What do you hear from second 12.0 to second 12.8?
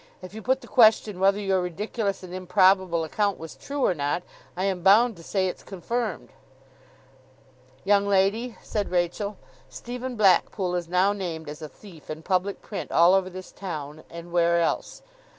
in public